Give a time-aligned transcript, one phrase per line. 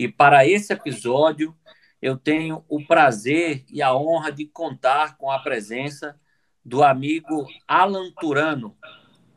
[0.00, 1.54] E para esse episódio,
[2.00, 6.18] eu tenho o prazer e a honra de contar com a presença
[6.64, 8.74] do amigo Alan Turano.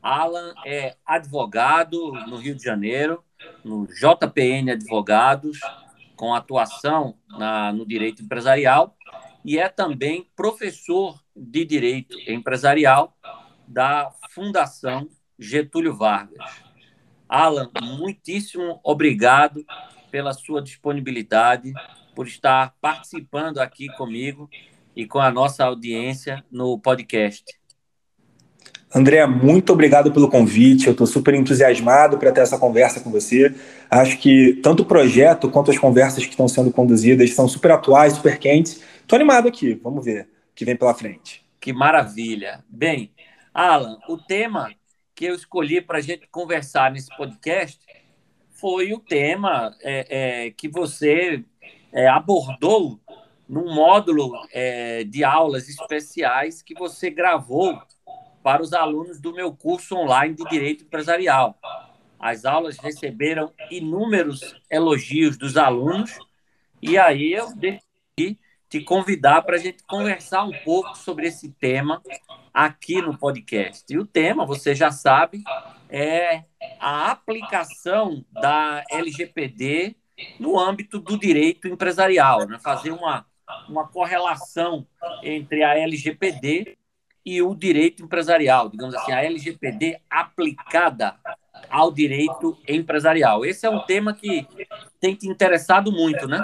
[0.01, 3.21] Alan é advogado no Rio de Janeiro,
[3.61, 5.59] no JPN Advogados,
[6.15, 8.95] com atuação na, no direito empresarial,
[9.43, 13.17] e é também professor de direito empresarial
[13.67, 16.63] da Fundação Getúlio Vargas.
[17.27, 19.65] Alan, muitíssimo obrigado
[20.13, 21.73] pela sua disponibilidade,
[22.13, 24.47] por estar participando aqui comigo
[24.95, 27.43] e com a nossa audiência no podcast.
[28.93, 30.85] André, muito obrigado pelo convite.
[30.85, 33.55] Eu estou super entusiasmado para ter essa conversa com você.
[33.89, 38.13] Acho que tanto o projeto quanto as conversas que estão sendo conduzidas são super atuais,
[38.13, 38.83] super quentes.
[39.01, 39.73] Estou animado aqui.
[39.81, 41.43] Vamos ver o que vem pela frente.
[41.59, 42.63] Que maravilha.
[42.69, 43.11] Bem,
[43.51, 44.71] Alan, o tema
[45.15, 47.79] que eu escolhi para a gente conversar nesse podcast
[48.63, 51.43] foi o tema é, é, que você
[51.91, 52.97] é, abordou
[53.45, 57.77] num módulo é, de aulas especiais que você gravou
[58.41, 61.59] para os alunos do meu curso online de Direito Empresarial.
[62.17, 66.17] As aulas receberam inúmeros elogios dos alunos
[66.81, 68.39] e aí eu decidi
[68.69, 72.01] te convidar para a gente conversar um pouco sobre esse tema
[72.53, 73.83] aqui no podcast.
[73.93, 75.43] E o tema, você já sabe,
[75.93, 76.45] é
[76.79, 79.95] a aplicação da LGPD
[80.39, 82.57] no âmbito do direito empresarial, né?
[82.59, 83.27] fazer uma,
[83.69, 84.87] uma correlação
[85.21, 86.75] entre a LGPD
[87.23, 91.15] e o direito empresarial, digamos assim, a LGPD aplicada
[91.69, 93.45] ao direito empresarial.
[93.45, 94.47] Esse é um tema que
[94.99, 96.43] tem te interessado muito, né?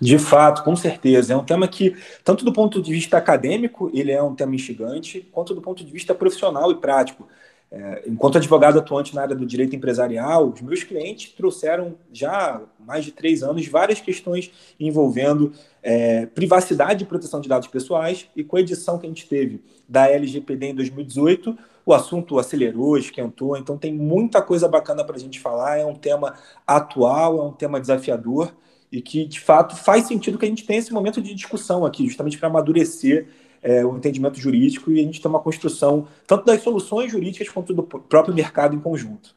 [0.00, 1.34] De fato, com certeza.
[1.34, 5.20] É um tema que, tanto do ponto de vista acadêmico, ele é um tema instigante,
[5.30, 7.28] quanto do ponto de vista profissional e prático.
[7.72, 13.04] É, enquanto advogado atuante na área do direito empresarial, os meus clientes trouxeram já mais
[13.04, 18.56] de três anos várias questões envolvendo é, privacidade e proteção de dados pessoais, e com
[18.56, 23.78] a edição que a gente teve da LGPD em 2018, o assunto acelerou, esquentou, então
[23.78, 25.78] tem muita coisa bacana para a gente falar.
[25.78, 26.34] É um tema
[26.66, 28.52] atual, é um tema desafiador
[28.92, 32.06] e que, de fato, faz sentido que a gente tenha esse momento de discussão aqui,
[32.06, 33.28] justamente para amadurecer
[33.62, 37.74] é, o entendimento jurídico e a gente ter uma construção tanto das soluções jurídicas quanto
[37.74, 39.34] do próprio mercado em conjunto.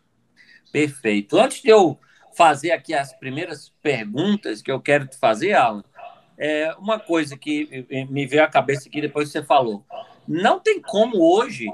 [0.72, 1.38] Perfeito.
[1.38, 1.98] Antes de eu
[2.36, 5.84] fazer aqui as primeiras perguntas que eu quero te fazer, Alan,
[6.38, 9.86] é uma coisa que me veio à cabeça aqui depois que você falou.
[10.28, 11.68] Não tem como hoje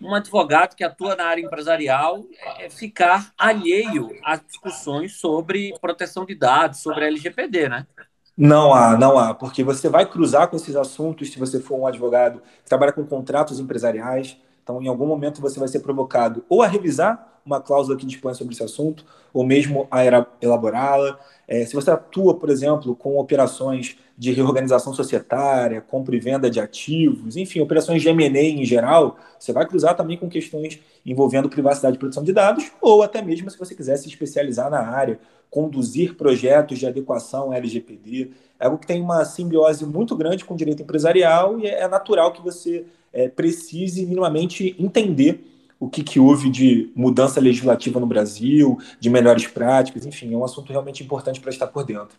[0.00, 2.24] um advogado que atua na área empresarial
[2.58, 7.86] é ficar alheio às discussões sobre proteção de dados, sobre a LGPD, né?
[8.36, 11.86] Não há, não há, porque você vai cruzar com esses assuntos se você for um
[11.86, 14.36] advogado que trabalha com contratos empresariais.
[14.62, 18.34] Então, em algum momento, você vai ser provocado ou a revisar uma cláusula que dispõe
[18.34, 20.04] sobre esse assunto, ou mesmo a
[20.42, 21.18] elaborá-la.
[21.46, 26.58] É, se você atua, por exemplo, com operações de reorganização societária, compra e venda de
[26.58, 31.96] ativos, enfim, operações de M&A em geral, você vai cruzar também com questões envolvendo privacidade
[31.96, 35.20] e proteção de dados, ou até mesmo se você quiser se especializar na área,
[35.50, 40.56] conduzir projetos de adequação LGPD, é algo que tem uma simbiose muito grande com o
[40.56, 45.44] direito empresarial e é natural que você é, precise minimamente entender
[45.78, 50.44] o que, que houve de mudança legislativa no Brasil, de melhores práticas, enfim, é um
[50.44, 52.18] assunto realmente importante para estar por dentro.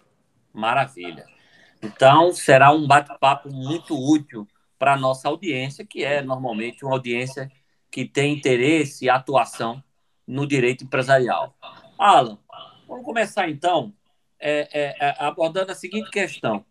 [0.54, 1.26] Maravilha.
[1.82, 7.52] Então, será um bate-papo muito útil para a nossa audiência, que é normalmente uma audiência
[7.90, 9.84] que tem interesse e atuação
[10.26, 11.56] no direito empresarial.
[11.98, 12.38] Alan,
[12.88, 13.94] vamos começar então
[14.40, 16.66] é, é, é, abordando a seguinte questão.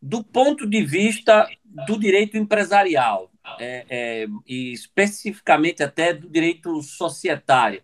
[0.00, 1.46] Do ponto de vista
[1.86, 7.82] do direito empresarial, é, é, e especificamente até do direito societário,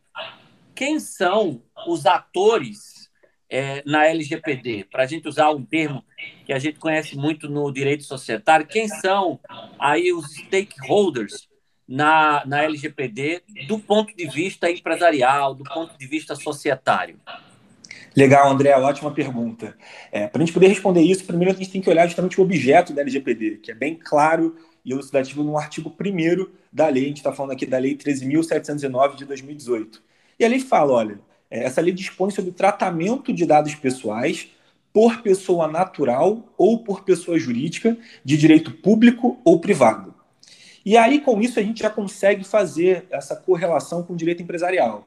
[0.74, 3.10] quem são os atores
[3.48, 6.04] é, na LGPD, para a gente usar um termo
[6.44, 9.38] que a gente conhece muito no direito societário, quem são
[9.78, 11.48] aí os stakeholders
[11.86, 17.20] na, na LGPD do ponto de vista empresarial, do ponto de vista societário?
[18.16, 19.76] Legal, André, ótima pergunta.
[20.10, 22.44] É, para a gente poder responder isso, primeiro a gente tem que olhar justamente o
[22.44, 27.08] objeto da LGPD, que é bem claro e elucidativo no artigo 1 da lei, a
[27.08, 30.02] gente está falando aqui da Lei 13.709 de 2018.
[30.38, 31.20] E a lei fala, olha,
[31.50, 34.48] É, essa lei dispõe sobre o tratamento de dados pessoais
[34.92, 40.14] por pessoa natural ou por pessoa jurídica de direito público ou privado.
[40.84, 45.06] E aí, com isso, a gente já consegue fazer essa correlação com o direito empresarial.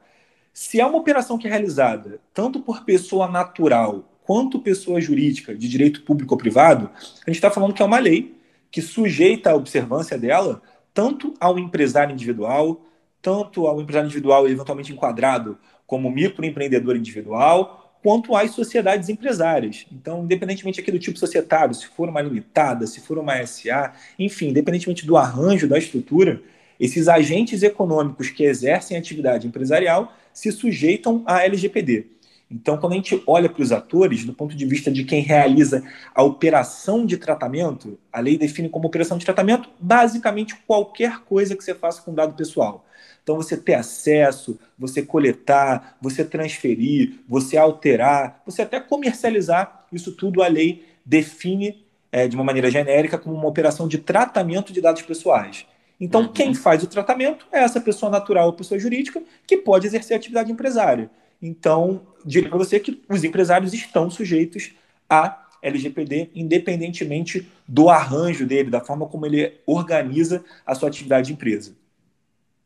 [0.52, 5.68] Se é uma operação que é realizada tanto por pessoa natural quanto pessoa jurídica de
[5.68, 8.36] direito público ou privado, a gente está falando que é uma lei
[8.70, 10.62] que sujeita a observância dela
[10.92, 12.84] tanto ao empresário individual,
[13.22, 19.86] tanto ao empresário individual eventualmente enquadrado como microempreendedor individual, quanto às sociedades empresárias.
[19.92, 24.48] Então, independentemente aqui do tipo societário, se for uma limitada, se for uma SA, enfim,
[24.48, 26.42] independentemente do arranjo da estrutura,
[26.78, 32.06] esses agentes econômicos que exercem atividade empresarial se sujeitam à LGPD.
[32.50, 35.84] Então, quando a gente olha para os atores, do ponto de vista de quem realiza
[36.14, 41.62] a operação de tratamento, a lei define como operação de tratamento basicamente qualquer coisa que
[41.62, 42.86] você faça com dado pessoal.
[43.22, 50.42] Então, você ter acesso, você coletar, você transferir, você alterar, você até comercializar, isso tudo
[50.42, 55.02] a lei define é, de uma maneira genérica como uma operação de tratamento de dados
[55.02, 55.66] pessoais.
[56.00, 56.32] Então, uhum.
[56.32, 60.50] quem faz o tratamento é essa pessoa natural ou pessoa jurídica que pode exercer atividade
[60.50, 61.10] empresária.
[61.42, 64.72] Então, diria para você que os empresários estão sujeitos
[65.08, 71.32] a LGPD, independentemente do arranjo dele, da forma como ele organiza a sua atividade de
[71.34, 71.76] empresa.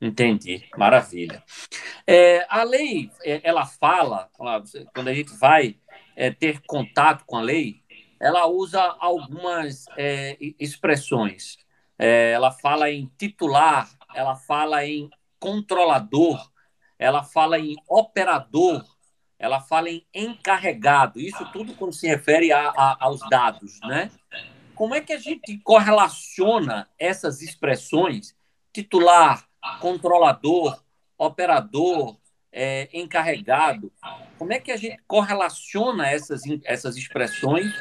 [0.01, 1.43] Entendi, maravilha.
[2.07, 4.29] É, a lei, é, ela fala,
[4.93, 5.77] quando a gente vai
[6.15, 7.83] é, ter contato com a lei,
[8.21, 11.59] ela usa algumas é, expressões.
[11.99, 15.08] É, ela fala em titular, ela fala em
[15.38, 16.50] controlador,
[16.99, 18.85] ela fala em operador,
[19.38, 21.20] ela fala em encarregado.
[21.20, 24.11] Isso tudo quando se refere a, a, aos dados, né?
[24.75, 28.35] Como é que a gente correlaciona essas expressões,
[28.73, 29.47] titular,
[29.81, 30.82] controlador,
[31.17, 32.17] operador,
[32.50, 33.93] é, encarregado?
[34.37, 37.73] Como é que a gente correlaciona essas, essas expressões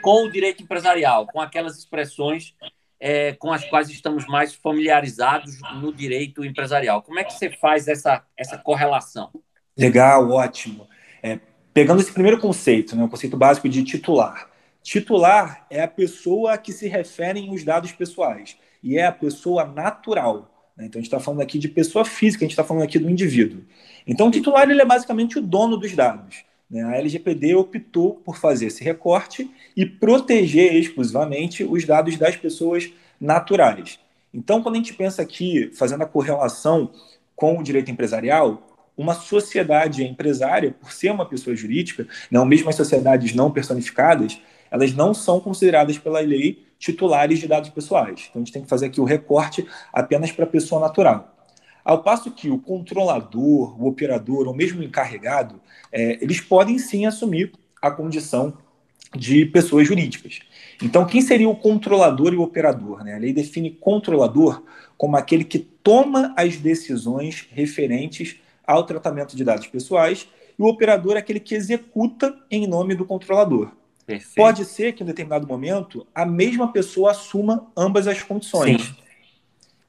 [0.00, 2.54] com o direito empresarial, com aquelas expressões
[3.00, 7.02] é, com as quais estamos mais familiarizados no direito empresarial.
[7.02, 9.30] Como é que você faz essa, essa correlação?
[9.76, 10.88] Legal, ótimo.
[11.22, 11.38] É,
[11.72, 14.50] pegando esse primeiro conceito, né, o conceito básico de titular.
[14.82, 20.72] Titular é a pessoa que se referem os dados pessoais e é a pessoa natural.
[20.76, 20.86] Né?
[20.86, 23.10] Então, a gente está falando aqui de pessoa física, a gente está falando aqui do
[23.10, 23.64] indivíduo.
[24.06, 26.44] Então, o titular ele é basicamente o dono dos dados.
[26.70, 26.82] Né?
[26.82, 33.98] A LGPD optou por fazer esse recorte e proteger exclusivamente os dados das pessoas naturais.
[34.32, 36.90] Então, quando a gente pensa aqui, fazendo a correlação
[37.34, 38.62] com o direito empresarial,
[38.96, 44.40] uma sociedade empresária, por ser uma pessoa jurídica, não, mesmo as sociedades não personificadas,
[44.70, 48.26] elas não são consideradas pela lei titulares de dados pessoais.
[48.28, 51.37] Então, a gente tem que fazer aqui o recorte apenas para a pessoa natural.
[51.88, 55.58] Ao passo que o controlador, o operador ou mesmo o encarregado,
[55.90, 57.50] é, eles podem sim assumir
[57.80, 58.52] a condição
[59.16, 60.40] de pessoas jurídicas.
[60.82, 63.02] Então, quem seria o controlador e o operador?
[63.02, 63.14] Né?
[63.14, 64.62] A lei define controlador
[64.98, 68.36] como aquele que toma as decisões referentes
[68.66, 73.06] ao tratamento de dados pessoais e o operador é aquele que executa em nome do
[73.06, 73.72] controlador.
[74.04, 74.36] Perfeito.
[74.36, 78.82] Pode ser que em determinado momento a mesma pessoa assuma ambas as condições.
[78.82, 79.07] Sim.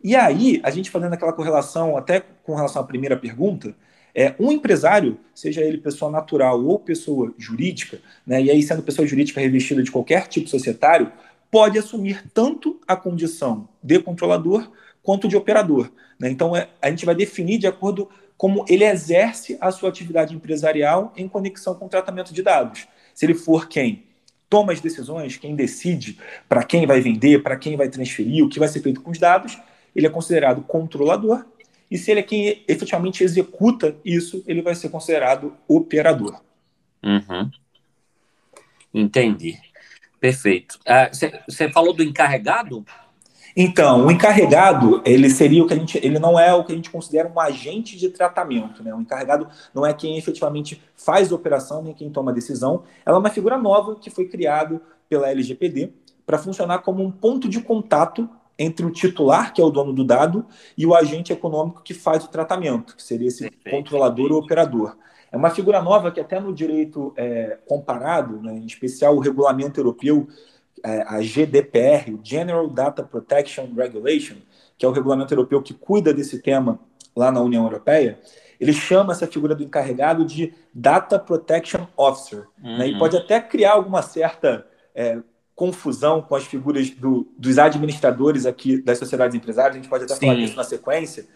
[0.01, 3.75] E aí, a gente fazendo aquela correlação, até com relação à primeira pergunta,
[4.15, 9.07] é, um empresário, seja ele pessoa natural ou pessoa jurídica, né, e aí sendo pessoa
[9.07, 11.11] jurídica revestida de qualquer tipo societário,
[11.51, 14.71] pode assumir tanto a condição de controlador
[15.03, 15.91] quanto de operador.
[16.19, 16.29] Né?
[16.29, 21.13] Então, é, a gente vai definir de acordo como ele exerce a sua atividade empresarial
[21.17, 22.87] em conexão com o tratamento de dados.
[23.13, 24.03] Se ele for quem
[24.49, 28.57] toma as decisões, quem decide para quem vai vender, para quem vai transferir, o que
[28.57, 29.57] vai ser feito com os dados,
[29.99, 31.45] ele é considerado controlador,
[31.89, 36.39] e se ele é quem efetivamente executa isso, ele vai ser considerado operador.
[37.03, 37.49] Uhum.
[38.93, 39.59] Entendi.
[40.19, 40.79] Perfeito.
[41.47, 42.85] Você uh, falou do encarregado?
[43.55, 46.75] Então, o encarregado, ele seria o que a gente, ele não é o que a
[46.75, 48.93] gente considera um agente de tratamento, né?
[48.93, 52.83] O encarregado não é quem efetivamente faz a operação, nem quem toma a decisão.
[53.05, 54.79] Ela é uma figura nova que foi criada
[55.09, 55.91] pela LGPD
[56.25, 58.29] para funcionar como um ponto de contato
[58.59, 60.45] entre o titular, que é o dono do dado,
[60.77, 64.97] e o agente econômico que faz o tratamento, que seria esse perfeito, controlador ou operador.
[65.31, 69.79] É uma figura nova que até no direito é, comparado, né, em especial o regulamento
[69.79, 70.27] europeu,
[70.83, 74.35] é, a GDPR, o General Data Protection Regulation,
[74.77, 76.79] que é o regulamento europeu que cuida desse tema
[77.15, 78.19] lá na União Europeia,
[78.59, 82.47] ele chama essa figura do encarregado de Data Protection Officer.
[82.61, 82.77] Uhum.
[82.77, 82.99] Né, e uhum.
[82.99, 85.19] pode até criar alguma certa é,
[85.59, 90.15] confusão com as figuras do, dos administradores aqui das sociedades empresárias, a gente pode até
[90.15, 90.27] Sim.
[90.27, 91.27] falar disso na sequência,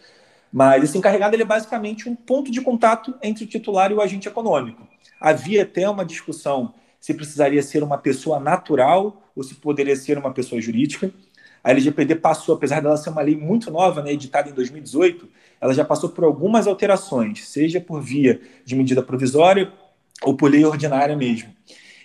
[0.50, 4.00] Mas esse encarregado ele é basicamente um ponto de contato entre o titular e o
[4.00, 4.88] agente econômico.
[5.20, 10.32] Havia até uma discussão se precisaria ser uma pessoa natural ou se poderia ser uma
[10.32, 11.12] pessoa jurídica.
[11.62, 15.28] A LGPD passou, apesar dela ser uma lei muito nova, né, editada em 2018,
[15.60, 19.70] ela já passou por algumas alterações, seja por via de medida provisória
[20.22, 21.54] ou por lei ordinária mesmo.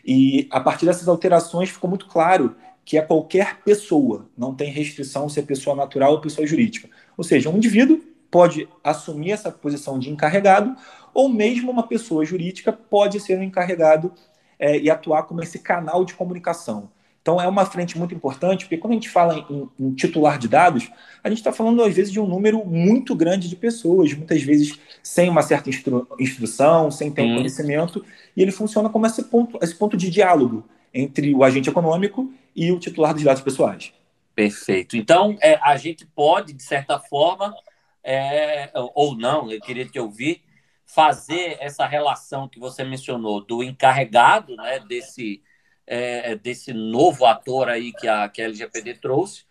[0.05, 5.29] E a partir dessas alterações ficou muito claro que é qualquer pessoa, não tem restrição
[5.29, 6.89] se é pessoa natural ou pessoa jurídica.
[7.19, 8.01] Ou seja, um indivíduo
[8.31, 10.75] pode assumir essa posição de encarregado,
[11.13, 14.13] ou mesmo uma pessoa jurídica pode ser um encarregado
[14.59, 16.91] é, e atuar como esse canal de comunicação.
[17.29, 20.49] Então, é uma frente muito importante, porque quando a gente fala em, em titular de
[20.49, 20.91] dados,
[21.23, 24.81] a gente está falando, às vezes, de um número muito grande de pessoas, muitas vezes
[25.03, 28.03] sem uma certa instru instrução, sem ter um conhecimento,
[28.35, 32.73] e ele funciona como esse ponto, esse ponto de diálogo entre o agente econômico e
[32.73, 33.93] o titular dos dados pessoais.
[34.35, 34.97] Perfeito.
[34.97, 37.55] Então, é, a gente pode, de certa forma,
[38.03, 40.41] é, ou não, eu queria te ouvir,
[40.87, 45.43] fazer essa relação que você mencionou do encarregado né, desse
[45.89, 49.45] é, desse novo ator aí que a, que a LGPD trouxe,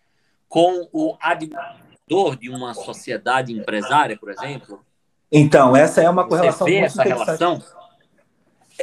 [0.48, 4.86] com o administrador de uma sociedade empresária, por exemplo?
[5.32, 7.62] Então, essa é uma correlação Você vê essa relação?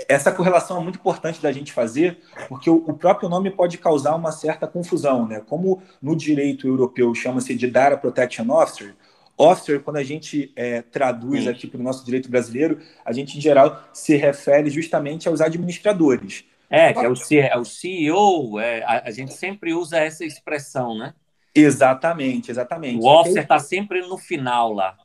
[0.09, 2.19] Essa correlação é muito importante da gente fazer,
[2.49, 5.41] porque o, próprio nome pode causar uma certa confusão, né?
[5.41, 8.97] Como no direito europeu chama-se de Data Protection Officer,
[9.37, 11.49] Officer, quando a gente é, traduz Sim.
[11.49, 16.45] aqui para o nosso direito brasileiro, a gente, em geral, se refere justamente aos administradores.
[16.75, 20.99] É, que é o, é o CEO, é, a, a, gente sempre usa essa expressão,
[20.99, 21.14] né?
[21.54, 23.00] Exatamente, exatamente.
[23.00, 24.97] O officer está sempre no final lá.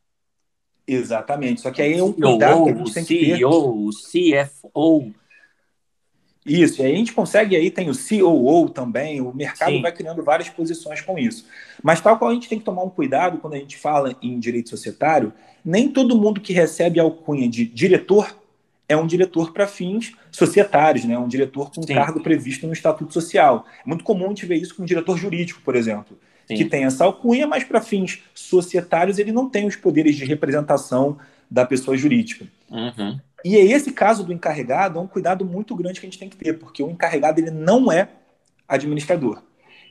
[0.88, 1.62] Exatamente.
[1.62, 3.36] Só que aí é um cuidado que a gente tem que ter.
[3.38, 5.14] CEO, o CFO.
[6.46, 9.82] Isso, e aí a gente consegue, aí tem o COO também, o mercado Sim.
[9.84, 11.46] vai criando várias posições com isso.
[11.84, 14.40] Mas tal qual a gente tem que tomar um cuidado quando a gente fala em
[14.40, 15.32] direito societário,
[15.64, 18.36] nem todo mundo que recebe a alcunha de diretor
[18.90, 21.18] é um diretor para fins societários, né?
[21.18, 21.94] um diretor com Sim.
[21.94, 23.66] cargo previsto no Estatuto Social.
[23.86, 26.18] É muito comum a gente ver isso com um diretor jurídico, por exemplo,
[26.48, 26.56] Sim.
[26.56, 31.20] que tem essa alcunha, mas para fins societários ele não tem os poderes de representação
[31.50, 32.48] da pessoa jurídica.
[32.70, 33.20] Uhum.
[33.46, 36.30] E é esse caso do encarregado é um cuidado muito grande que a gente tem
[36.30, 38.10] que ter, porque o encarregado ele não é
[38.68, 39.42] administrador.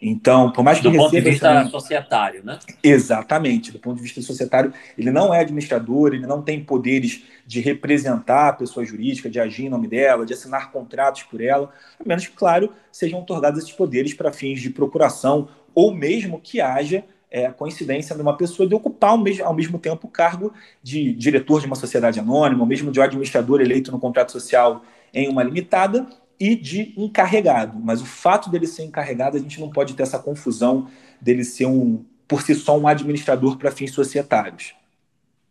[0.01, 2.59] Então, por mais que do ponto de vista societário, né?
[2.83, 7.61] Exatamente, do ponto de vista societário, ele não é administrador, ele não tem poderes de
[7.61, 12.09] representar a pessoa jurídica, de agir em nome dela, de assinar contratos por ela, a
[12.09, 17.05] menos que, claro, sejam otorgados esses poderes para fins de procuração ou mesmo que haja
[17.31, 20.53] é, a coincidência de uma pessoa de ocupar ao mesmo, ao mesmo tempo o cargo
[20.83, 24.83] de diretor de uma sociedade anônima, ou mesmo de um administrador eleito no contrato social
[25.13, 26.07] em uma limitada,
[26.39, 27.79] e de encarregado.
[27.79, 30.89] Mas o fato dele ser encarregado, a gente não pode ter essa confusão
[31.21, 34.75] dele ser um, por si só, um administrador para fins societários.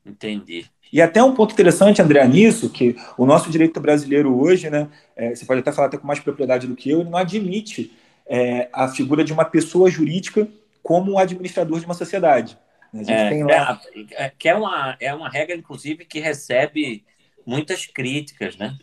[0.06, 0.66] Entendi.
[0.92, 5.36] E até um ponto interessante, André, nisso, que o nosso direito brasileiro hoje, né, é,
[5.36, 7.92] você pode até falar até com mais propriedade do que eu, ele não admite
[8.26, 10.48] é, a figura de uma pessoa jurídica
[10.82, 12.58] como administrador de uma sociedade.
[12.94, 13.82] A gente é, tem lá...
[13.94, 17.04] É, é, que é uma, é uma regra, inclusive, que recebe
[17.46, 18.78] muitas críticas, né?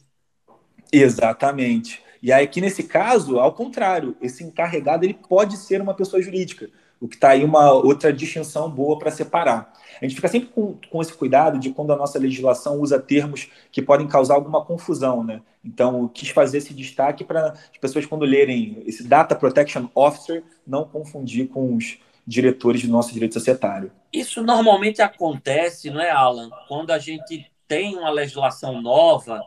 [0.97, 2.03] Exatamente.
[2.23, 6.71] E aí, aqui nesse caso, ao contrário, esse encarregado ele pode ser uma pessoa jurídica,
[7.01, 9.75] o que está aí uma outra distinção boa para separar.
[10.01, 13.51] A gente fica sempre com, com esse cuidado de quando a nossa legislação usa termos
[13.71, 15.43] que podem causar alguma confusão, né?
[15.63, 20.85] Então, quis fazer esse destaque para as pessoas, quando lerem esse Data Protection Officer, não
[20.85, 23.93] confundir com os diretores do nosso direito societário.
[24.13, 26.49] Isso normalmente acontece, não é, Alan?
[26.69, 29.43] Quando a gente tem uma legislação nova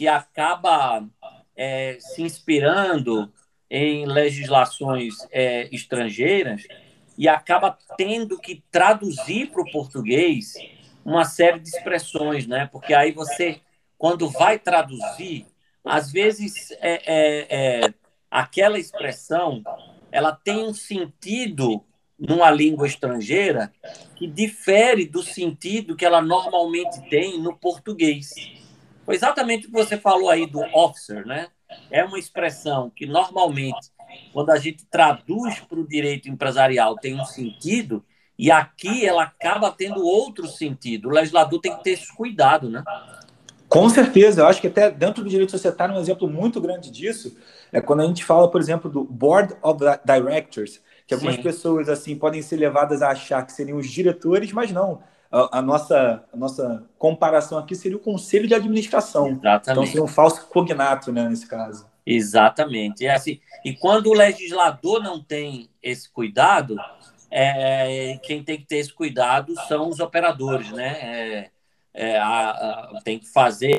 [0.00, 1.06] que acaba
[1.54, 3.30] é, se inspirando
[3.68, 6.62] em legislações é, estrangeiras
[7.18, 10.54] e acaba tendo que traduzir para o português
[11.04, 12.66] uma série de expressões, né?
[12.72, 13.60] Porque aí você,
[13.98, 15.44] quando vai traduzir,
[15.84, 17.46] às vezes é, é,
[17.84, 17.94] é,
[18.30, 19.62] aquela expressão
[20.10, 21.84] ela tem um sentido
[22.18, 23.70] numa língua estrangeira
[24.16, 28.59] que difere do sentido que ela normalmente tem no português.
[29.04, 31.48] Foi exatamente o que você falou aí do officer, né?
[31.90, 33.90] É uma expressão que normalmente,
[34.32, 38.04] quando a gente traduz para o direito empresarial, tem um sentido,
[38.38, 41.08] e aqui ela acaba tendo outro sentido.
[41.08, 42.82] O legislador tem que ter esse cuidado, né?
[43.68, 47.36] Com certeza, eu acho que até dentro do direito societário, um exemplo muito grande disso
[47.72, 51.42] é quando a gente fala, por exemplo, do Board of Directors, que algumas Sim.
[51.42, 55.62] pessoas assim podem ser levadas a achar que seriam os diretores, mas não a, a,
[55.62, 59.28] nossa, a nossa comparação aqui seria o conselho de administração.
[59.28, 59.70] Exatamente.
[59.70, 61.86] Então seria um falso cognato, né, nesse caso.
[62.04, 63.06] Exatamente.
[63.06, 66.76] É assim, e quando o legislador não tem esse cuidado,
[67.30, 70.98] é, quem tem que ter esse cuidado são os operadores, né?
[71.00, 71.50] É,
[71.94, 73.78] é, a, a, tem que fazer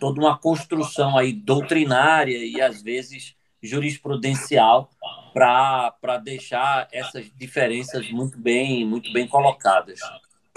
[0.00, 4.90] toda uma construção aí doutrinária e às vezes jurisprudencial
[5.32, 10.00] para deixar essas diferenças muito bem muito bem colocadas.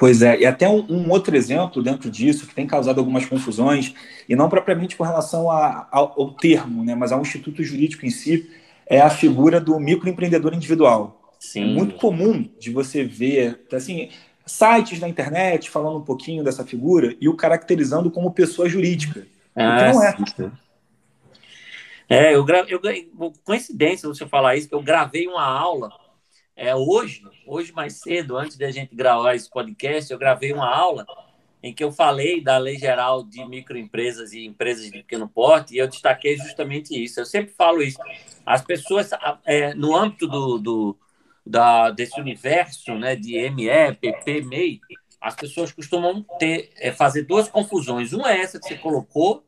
[0.03, 3.93] Pois é, e até um, um, outro exemplo dentro disso que tem causado algumas confusões,
[4.27, 8.09] e não propriamente com relação a, ao, ao termo, né, mas ao instituto jurídico em
[8.09, 8.51] si,
[8.85, 11.31] é a figura do microempreendedor individual.
[11.39, 11.71] Sim.
[11.71, 14.09] É muito comum de você ver, assim,
[14.45, 19.25] sites na internet falando um pouquinho dessa figura e o caracterizando como pessoa jurídica.
[19.55, 20.17] Ah, não é.
[20.35, 20.51] Sim.
[22.09, 22.65] É, eu, gra...
[22.67, 22.81] eu
[23.45, 26.02] coincidência você falar isso, que eu gravei uma aula
[26.55, 30.67] é, hoje, hoje mais cedo, antes de a gente gravar esse podcast, eu gravei uma
[30.67, 31.05] aula
[31.61, 35.77] em que eu falei da Lei Geral de Microempresas e Empresas de Pequeno Porte e
[35.77, 37.21] eu destaquei justamente isso.
[37.21, 37.97] Eu sempre falo isso.
[38.45, 39.11] As pessoas,
[39.45, 40.97] é, no âmbito do, do,
[41.45, 44.81] da, desse universo né, de ME, PP, MEI,
[45.21, 48.11] as pessoas costumam ter, é, fazer duas confusões.
[48.11, 49.41] Uma é essa que você colocou,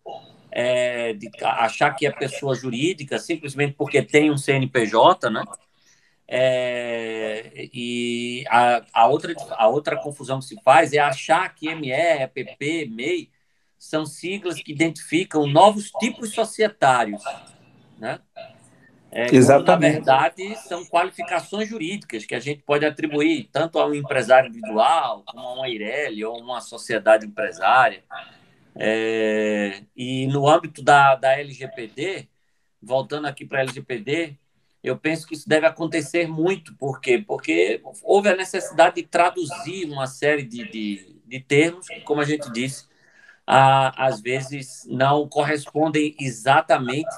[0.50, 5.43] é, de achar que é pessoa jurídica simplesmente porque tem um CNPJ, né?
[6.27, 11.91] É, e a, a, outra, a outra confusão que se faz é achar que ME,
[11.91, 13.29] EPP, MEI
[13.77, 17.24] são siglas que identificam novos tipos societários,
[18.00, 18.20] né?
[19.12, 20.00] É, Exatamente.
[20.00, 24.50] Quando, na verdade, são qualificações jurídicas que a gente pode atribuir tanto a um empresário
[24.50, 28.03] individual, como a uma IREL ou uma sociedade empresária.
[28.75, 32.27] É, e no âmbito da, da LGPD,
[32.82, 34.38] voltando aqui para a LGPD,
[34.85, 36.75] eu penso que isso deve acontecer muito.
[36.75, 37.17] Por quê?
[37.17, 42.25] Porque houve a necessidade de traduzir uma série de, de, de termos que, como a
[42.25, 42.85] gente disse,
[43.47, 47.09] a, às vezes não correspondem exatamente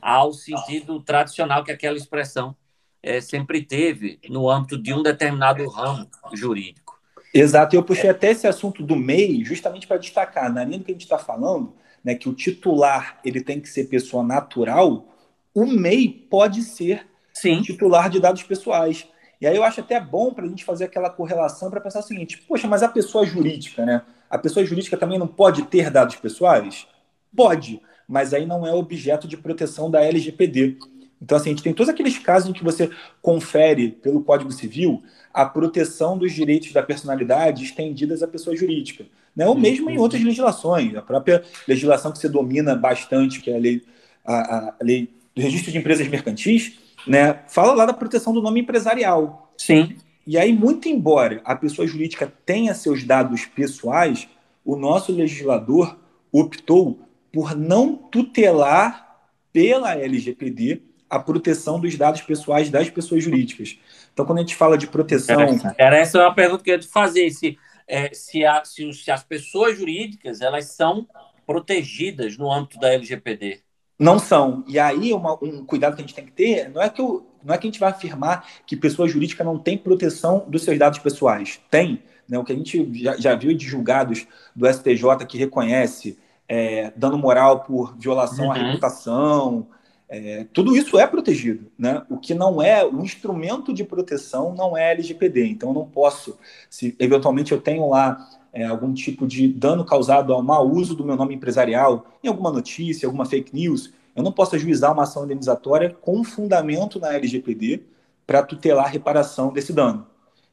[0.00, 2.56] ao sentido tradicional que aquela expressão
[3.02, 6.98] é, sempre teve no âmbito de um determinado ramo jurídico.
[7.34, 10.90] Exato, eu puxei até esse assunto do MEI justamente para destacar, na linha do que
[10.90, 15.06] a gente está falando, né, que o titular ele tem que ser pessoa natural,
[15.54, 17.62] o MEI pode ser Sim.
[17.62, 19.06] titular de dados pessoais.
[19.40, 22.04] E aí eu acho até bom para a gente fazer aquela correlação para pensar o
[22.04, 24.02] seguinte: poxa, mas a pessoa jurídica, né?
[24.28, 26.86] A pessoa jurídica também não pode ter dados pessoais?
[27.34, 30.78] Pode mas aí não é objeto de proteção da LGPD.
[31.22, 32.90] Então, assim, a gente tem todos aqueles casos em que você
[33.22, 35.00] confere pelo Código Civil
[35.32, 39.06] a proteção dos direitos da personalidade estendidas à pessoa jurídica.
[39.36, 39.46] Né?
[39.46, 40.96] Ou mesmo em outras legislações.
[40.96, 43.80] A própria legislação que você domina bastante, que é a lei,
[44.24, 47.40] a, a lei do registro de empresas mercantis, né?
[47.48, 49.52] fala lá da proteção do nome empresarial.
[49.56, 49.96] Sim.
[50.26, 54.28] E aí, muito embora a pessoa jurídica tenha seus dados pessoais,
[54.64, 55.98] o nosso legislador
[56.30, 57.00] optou
[57.32, 59.18] por não tutelar
[59.52, 63.78] pela LGPD a proteção dos dados pessoais das pessoas jurídicas.
[64.12, 65.40] Então, quando a gente fala de proteção.
[65.76, 68.92] Era essa é uma pergunta que eu ia te fazer: se, é, se, a, se,
[68.92, 71.08] se, as pessoas jurídicas elas são
[71.44, 73.60] protegidas no âmbito da LGPD.
[74.00, 74.64] Não são.
[74.66, 77.26] E aí, uma, um cuidado que a gente tem que ter não é que, eu,
[77.44, 80.78] não é que a gente vai afirmar que pessoa jurídica não tem proteção dos seus
[80.78, 81.60] dados pessoais.
[81.70, 82.02] Tem.
[82.26, 82.38] Né?
[82.38, 87.18] O que a gente já, já viu de julgados do STJ que reconhece é, dano
[87.18, 88.52] moral por violação uhum.
[88.52, 89.66] à reputação.
[90.08, 91.70] É, tudo isso é protegido.
[91.78, 92.02] Né?
[92.08, 95.46] O que não é, o instrumento de proteção não é LGPD.
[95.46, 96.38] Então, eu não posso,
[96.70, 101.04] se eventualmente eu tenho lá é, algum tipo de dano causado ao mau uso do
[101.04, 105.24] meu nome empresarial, em alguma notícia, alguma fake news, eu não posso ajuizar uma ação
[105.24, 107.82] indenizatória com fundamento na LGPD
[108.26, 110.06] para tutelar a reparação desse dano.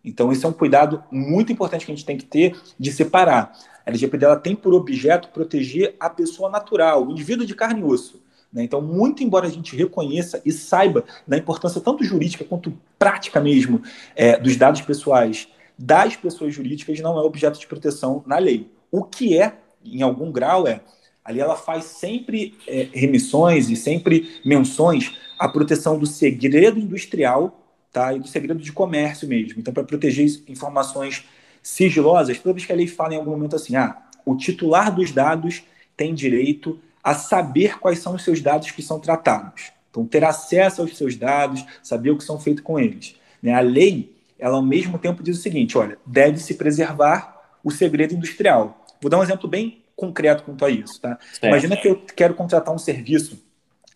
[0.03, 3.51] Então, esse é um cuidado muito importante que a gente tem que ter de separar.
[3.85, 8.21] A LGPD tem por objeto proteger a pessoa natural, o indivíduo de carne e osso.
[8.53, 8.63] Né?
[8.63, 13.81] Então, muito embora a gente reconheça e saiba da importância tanto jurídica quanto prática mesmo
[14.15, 15.47] é, dos dados pessoais
[15.77, 18.71] das pessoas jurídicas, não é objeto de proteção na lei.
[18.91, 20.81] O que é, em algum grau, é
[21.27, 28.13] ali ela faz sempre é, remissões e sempre menções à proteção do segredo industrial tá?
[28.13, 29.59] e do segredo de comércio mesmo.
[29.59, 31.25] Então, para proteger informações
[31.61, 35.11] sigilosas, toda vez que a lei fala em algum momento assim, ah, o titular dos
[35.11, 35.63] dados
[35.97, 39.71] tem direito a saber quais são os seus dados que são tratados.
[39.91, 43.15] Então, ter acesso aos seus dados, saber o que são feito com eles.
[43.41, 43.53] Né?
[43.53, 48.85] A lei, ela ao mesmo tempo diz o seguinte, olha, deve-se preservar o segredo industrial.
[49.01, 51.01] Vou dar um exemplo bem concreto quanto a isso.
[51.01, 51.17] Tá?
[51.41, 53.43] Imagina que eu quero contratar um serviço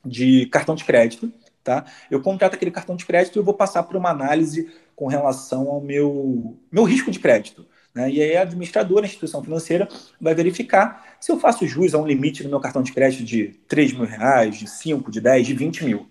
[0.04, 1.32] de cartão de crédito
[1.63, 1.86] Tá?
[2.10, 5.67] Eu contrato aquele cartão de crédito e eu vou passar por uma análise com relação
[5.69, 7.65] ao meu, meu risco de crédito.
[7.93, 8.10] Né?
[8.10, 9.88] E aí a administradora, a instituição financeira,
[10.19, 13.60] vai verificar se eu faço jus a um limite no meu cartão de crédito de
[13.67, 16.11] 3 mil reais, de 5, de 10, de 20 mil.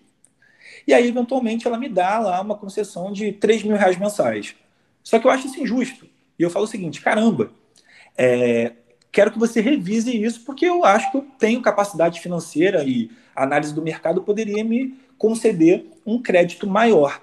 [0.87, 4.55] E aí, eventualmente, ela me dá lá uma concessão de 3 mil reais mensais.
[5.03, 6.07] Só que eu acho isso injusto.
[6.39, 7.51] E eu falo o seguinte: caramba,
[8.17, 8.73] é,
[9.13, 13.75] quero que você revise isso, porque eu acho que eu tenho capacidade financeira e análise
[13.75, 17.21] do mercado poderia me conceder um crédito maior.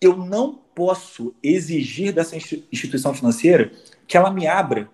[0.00, 3.72] Eu não posso exigir dessa instituição financeira
[4.06, 4.88] que ela me abra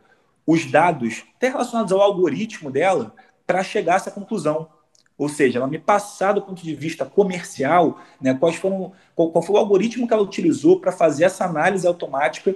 [0.46, 3.14] os dados até relacionados ao algoritmo dela
[3.46, 4.68] para chegar a essa conclusão.
[5.16, 9.42] Ou seja, ela me passar do ponto de vista comercial, né, quais foram, qual, qual
[9.42, 12.55] foi o algoritmo que ela utilizou para fazer essa análise automática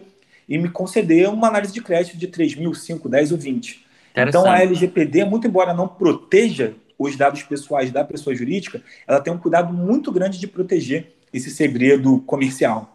[0.48, 3.84] e me conceder uma análise de crédito de 3 mil, 5, 10 ou 20.
[4.16, 9.32] Então, a LGPD, muito embora não proteja os dados pessoais da pessoa jurídica, ela tem
[9.32, 12.92] um cuidado muito grande de proteger esse segredo comercial.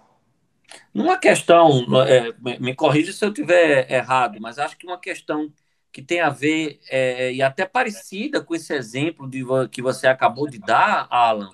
[0.93, 5.51] Numa questão, é, me corrija se eu estiver errado, mas acho que uma questão
[5.91, 10.47] que tem a ver, é, e até parecida com esse exemplo de, que você acabou
[10.47, 11.51] de dar, Alan,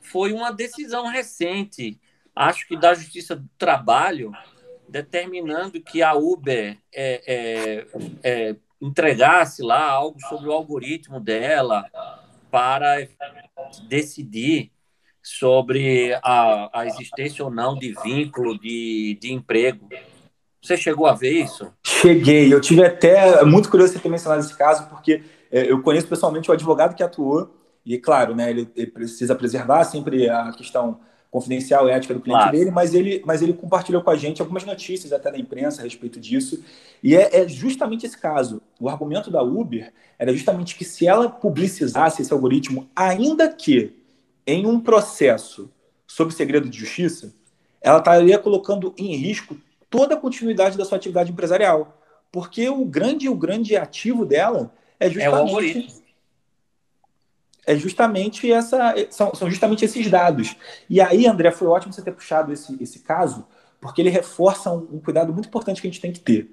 [0.00, 2.00] foi uma decisão recente,
[2.34, 4.32] acho que da Justiça do Trabalho,
[4.88, 7.86] determinando que a Uber é, é,
[8.22, 11.90] é, entregasse lá algo sobre o algoritmo dela
[12.50, 13.08] para
[13.88, 14.70] decidir
[15.20, 19.88] sobre a, a existência ou não de vínculo de, de emprego.
[20.66, 21.72] Você chegou a ver isso?
[21.84, 22.52] Cheguei.
[22.52, 26.50] Eu tive até muito curioso você ter mencionado esse caso, porque é, eu conheço pessoalmente
[26.50, 30.98] o advogado que atuou, e claro, né, ele, ele precisa preservar sempre a questão
[31.30, 32.56] confidencial e ética do cliente claro.
[32.56, 35.84] dele, mas ele, mas ele compartilhou com a gente algumas notícias até da imprensa a
[35.84, 36.64] respeito disso.
[37.00, 38.60] E é, é, justamente esse caso.
[38.80, 43.94] O argumento da Uber era justamente que se ela publicizasse esse algoritmo, ainda que
[44.44, 45.70] em um processo
[46.08, 47.32] sob segredo de justiça,
[47.80, 49.56] ela estaria colocando em risco
[49.90, 52.00] toda a continuidade da sua atividade empresarial.
[52.32, 55.26] Porque o grande, o grande ativo dela é justamente.
[55.26, 56.06] É o algoritmo
[57.66, 60.56] é justamente essa são, são justamente esses dados.
[60.88, 63.44] E aí, André, foi ótimo você ter puxado esse, esse caso,
[63.80, 66.48] porque ele reforça um, um cuidado muito importante que a gente tem que ter.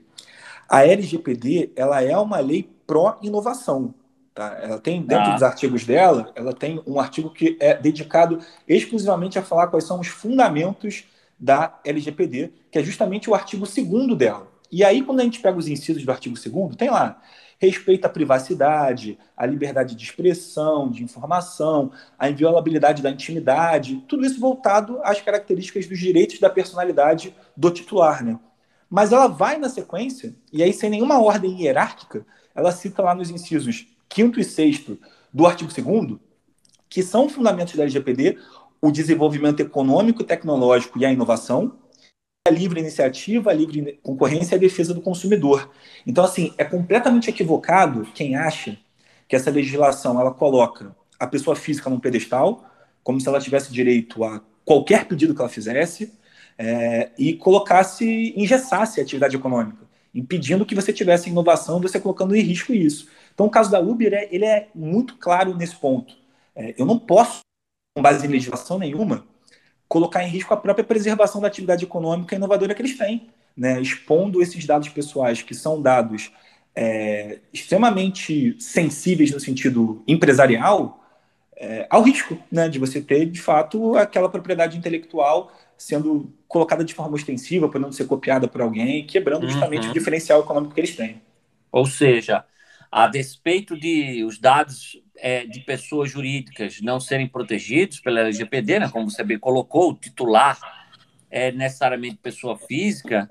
[0.68, 3.94] A LGPD ela é uma lei pró-inovação.
[4.34, 4.58] Tá?
[4.60, 5.34] Ela tem, dentro ah.
[5.34, 10.00] dos artigos dela, ela tem um artigo que é dedicado exclusivamente a falar quais são
[10.00, 11.06] os fundamentos
[11.44, 14.48] da LGPD, que é justamente o artigo 2 dela.
[14.72, 17.22] E aí, quando a gente pega os incisos do artigo 2 tem lá
[17.60, 24.40] respeito à privacidade, à liberdade de expressão, de informação, à inviolabilidade da intimidade, tudo isso
[24.40, 28.40] voltado às características dos direitos da personalidade do titular, né?
[28.90, 32.26] Mas ela vai na sequência, e aí sem nenhuma ordem hierárquica,
[32.56, 34.92] ela cita lá nos incisos 5 e 6
[35.34, 36.20] do artigo 2
[36.94, 38.38] que são fundamentos da LGPD,
[38.84, 41.80] o desenvolvimento econômico e tecnológico e a inovação,
[42.46, 45.72] a livre iniciativa, a livre concorrência e a defesa do consumidor.
[46.06, 48.78] Então, assim, é completamente equivocado quem acha
[49.26, 52.70] que essa legislação ela coloca a pessoa física num pedestal,
[53.02, 56.12] como se ela tivesse direito a qualquer pedido que ela fizesse,
[56.58, 62.42] é, e colocasse, engessasse a atividade econômica, impedindo que você tivesse inovação, você colocando em
[62.42, 63.08] risco isso.
[63.34, 66.14] Então, o caso da Uber é, ele é muito claro nesse ponto.
[66.54, 67.40] É, eu não posso,
[68.02, 69.26] base em legislação nenhuma,
[69.88, 73.80] colocar em risco a própria preservação da atividade econômica inovadora que eles têm, né?
[73.80, 76.32] expondo esses dados pessoais, que são dados
[76.76, 81.04] é, extremamente sensíveis no sentido empresarial,
[81.56, 82.68] é, ao risco né?
[82.68, 88.06] de você ter, de fato, aquela propriedade intelectual sendo colocada de forma ostensiva, podendo ser
[88.06, 89.92] copiada por alguém, quebrando justamente uhum.
[89.92, 91.22] o diferencial econômico que eles têm.
[91.72, 92.46] Ou seja,
[92.92, 98.90] a despeito de os dados é, de pessoas jurídicas não serem protegidos pela LGPD, né,
[98.90, 100.58] como você bem colocou, o titular
[101.30, 103.30] é necessariamente pessoa física,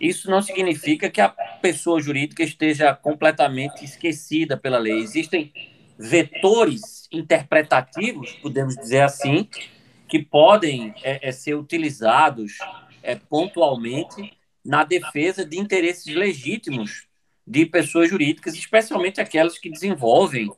[0.00, 4.98] isso não significa que a pessoa jurídica esteja completamente esquecida pela lei.
[4.98, 5.52] Existem
[5.96, 9.48] vetores interpretativos, podemos dizer assim,
[10.08, 12.58] que podem é, é, ser utilizados
[13.02, 14.32] é, pontualmente
[14.64, 17.06] na defesa de interesses legítimos
[17.46, 20.50] de pessoas jurídicas, especialmente aquelas que desenvolvem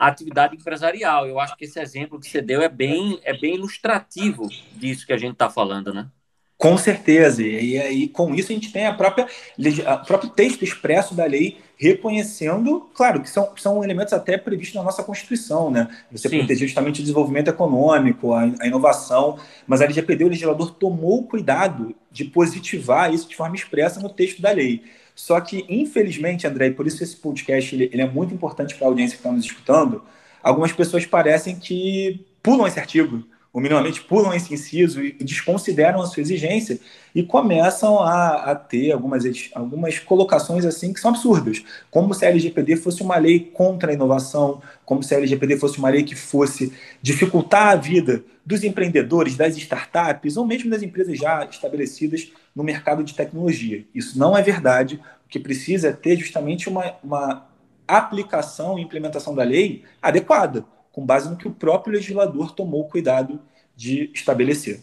[0.00, 1.26] a atividade empresarial.
[1.26, 5.12] Eu acho que esse exemplo que você deu é bem, é bem ilustrativo disso que
[5.12, 6.08] a gente está falando, né?
[6.56, 7.42] Com certeza.
[7.42, 9.26] E aí, com isso, a gente tem a própria,
[9.58, 14.82] o próprio texto expresso da lei reconhecendo, claro, que são, são elementos até previstos na
[14.82, 15.88] nossa Constituição, né?
[16.12, 16.38] Você Sim.
[16.38, 21.94] proteger justamente o desenvolvimento econômico, a, a, inovação, mas a LGPD, o legislador tomou cuidado
[22.10, 24.82] de positivar isso de forma expressa no texto da lei.
[25.20, 28.86] Só que, infelizmente, André, e por isso esse podcast ele, ele é muito importante para
[28.86, 30.02] a audiência que está nos escutando,
[30.42, 36.06] algumas pessoas parecem que pulam esse artigo, ou minimamente pulam esse inciso e desconsideram a
[36.06, 36.80] sua exigência
[37.14, 42.30] e começam a, a, ter algumas, algumas colocações assim que são absurdas, como se a
[42.30, 46.14] LGPD fosse uma lei contra a inovação, como se a LGPD fosse uma lei que
[46.14, 52.64] fosse dificultar a vida dos empreendedores, das startups ou mesmo das empresas já estabelecidas no
[52.64, 53.86] mercado de tecnologia.
[53.94, 55.00] Isso não é verdade.
[55.24, 57.48] O que precisa é ter justamente uma, uma
[57.88, 63.40] aplicação e implementação da lei adequada com base no que o próprio legislador tomou cuidado
[63.74, 64.82] de estabelecer.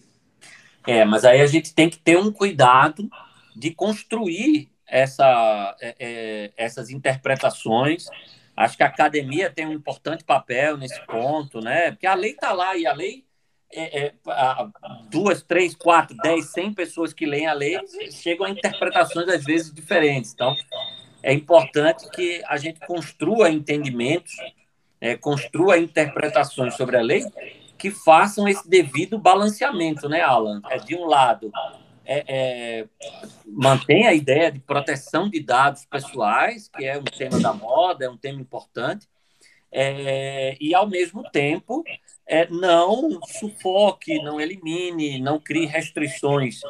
[0.87, 3.07] É, mas aí a gente tem que ter um cuidado
[3.55, 8.07] de construir essa, é, é essas interpretações.
[8.55, 11.91] Acho que a academia tem um importante papel nesse ponto, né?
[11.91, 13.26] Porque a lei está lá e a lei
[13.73, 14.13] é, é,
[15.09, 17.77] duas, três, quatro, dez, cem pessoas que leem a lei
[18.11, 20.33] chegam a interpretações às vezes diferentes.
[20.33, 20.55] Então,
[21.21, 24.33] é importante que a gente construa entendimentos
[24.99, 27.23] é, construa interpretações sobre a lei
[27.77, 30.61] que façam esse devido balanceamento, né, Alan?
[30.69, 31.51] É, de um lado,
[32.03, 32.87] é, é,
[33.45, 38.09] mantém a ideia de proteção de dados pessoais, que é um tema da moda, é
[38.09, 39.07] um tema importante,
[39.79, 41.83] é, e, ao mesmo tempo,
[42.27, 46.61] é, não sufoque, não elimine, não crie restrições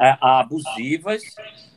[0.00, 1.22] é, abusivas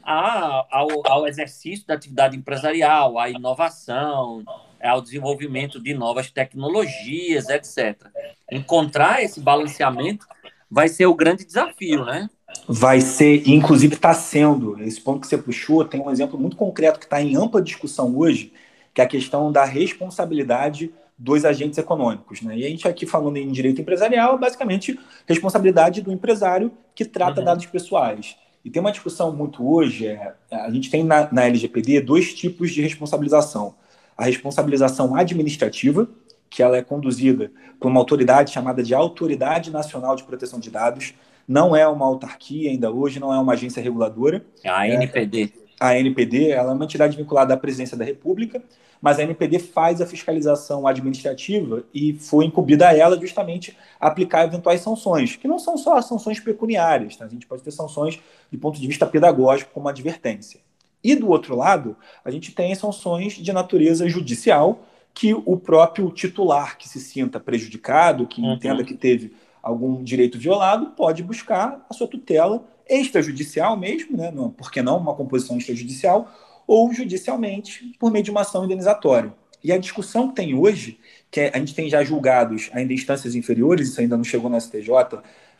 [0.01, 4.43] ao, ao exercício da atividade empresarial, à inovação,
[4.81, 8.07] ao desenvolvimento de novas tecnologias, etc.
[8.51, 10.25] Encontrar esse balanceamento
[10.71, 12.27] vai ser o grande desafio, né?
[12.67, 16.97] Vai ser, inclusive está sendo, esse ponto que você puxou, tem um exemplo muito concreto
[16.97, 18.51] que está em ampla discussão hoje,
[18.93, 22.41] que é a questão da responsabilidade dos agentes econômicos.
[22.41, 22.59] Né?
[22.59, 24.97] E a gente aqui falando em direito empresarial, basicamente
[25.27, 27.45] responsabilidade do empresário que trata uhum.
[27.45, 28.37] dados pessoais.
[28.63, 32.71] E tem uma discussão muito hoje, é, a gente tem na, na LGPD dois tipos
[32.71, 33.75] de responsabilização
[34.19, 36.05] a responsabilização administrativa,
[36.49, 37.49] que ela é conduzida
[37.79, 41.13] por uma autoridade chamada de Autoridade Nacional de Proteção de Dados.
[41.47, 44.45] Não é uma autarquia ainda hoje, não é uma agência reguladora.
[44.61, 45.53] É a NPD.
[45.55, 48.61] É, a NPD ela é uma entidade vinculada à presidência da República,
[49.01, 54.81] mas a NPD faz a fiscalização administrativa e foi incumbida a ela justamente aplicar eventuais
[54.81, 57.25] sanções, que não são só sanções pecuniárias, tá?
[57.25, 58.19] a gente pode ter sanções
[58.51, 60.59] de ponto de vista pedagógico, como advertência.
[61.01, 66.77] E do outro lado, a gente tem sanções de natureza judicial, que o próprio titular
[66.77, 68.53] que se sinta prejudicado, que uhum.
[68.53, 74.31] entenda que teve algum direito violado, pode buscar a sua tutela extrajudicial mesmo, né?
[74.57, 76.31] Por que não uma composição extrajudicial,
[76.67, 79.33] ou judicialmente por meio de uma ação indenizatória.
[79.63, 80.99] E a discussão que tem hoje,
[81.31, 84.59] que é, a gente tem já julgados ainda instâncias inferiores, isso ainda não chegou no
[84.59, 84.87] STJ,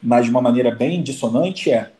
[0.02, 1.92] mas de uma maneira bem dissonante, é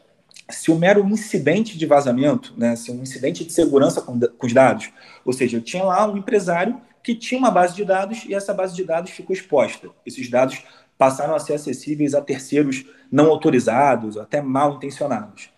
[0.50, 4.54] se o mero incidente de vazamento, né, se um incidente de segurança com, com os
[4.54, 4.90] dados,
[5.26, 8.54] ou seja, eu tinha lá um empresário que tinha uma base de dados e essa
[8.54, 9.90] base de dados ficou exposta.
[10.06, 10.62] Esses dados
[11.00, 15.50] passaram a ser acessíveis a terceiros não autorizados, até mal intencionados.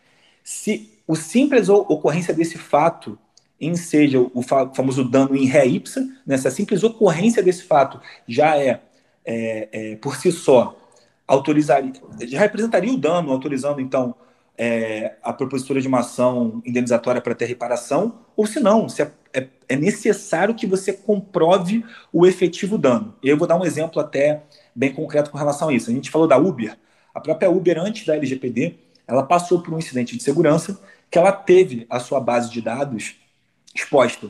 [0.43, 3.17] Se o simples ocorrência desse fato
[3.59, 7.99] em seja o famoso dano em ré ipsa, né, se a simples ocorrência desse fato
[8.27, 8.81] já é,
[9.25, 10.77] é, é por si só
[11.27, 14.15] autorizaria, já representaria o dano, autorizando então
[14.55, 19.11] é, a propositura de uma ação indenizatória para ter reparação, ou se não, se é,
[19.33, 23.15] é, é, necessário que você comprove o efetivo dano.
[23.23, 24.43] Eu vou dar um exemplo até
[24.75, 25.89] bem concreto com relação a isso.
[25.89, 26.77] A gente falou da Uber.
[27.13, 28.75] A própria Uber, antes da LGPD,
[29.07, 30.79] ela passou por um incidente de segurança
[31.09, 33.15] que ela teve a sua base de dados
[33.75, 34.29] exposta.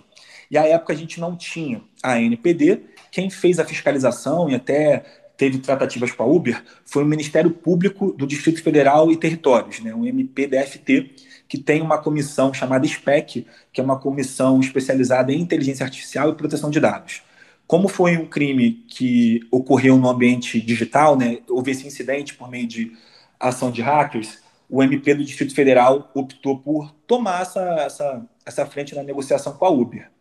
[0.50, 5.04] E à época a gente não tinha a NPD, quem fez a fiscalização e até
[5.38, 9.94] teve tratativas com a Uber foi o Ministério Público do Distrito Federal e Territórios, né,
[9.94, 11.16] o MPDFT,
[11.48, 16.36] que tem uma comissão chamada SPEC, que é uma comissão especializada em inteligência artificial e
[16.36, 17.24] proteção de dados.
[17.72, 22.68] Como foi um crime que ocorreu no ambiente digital, né, houve esse incidente por meio
[22.68, 22.92] de
[23.40, 28.94] ação de hackers, o MP do Distrito Federal optou por tomar essa, essa, essa frente
[28.94, 30.12] na negociação com a Uber.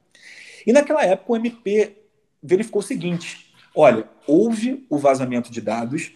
[0.65, 1.97] E naquela época o MP
[2.41, 6.13] verificou o seguinte: Olha, houve o vazamento de dados,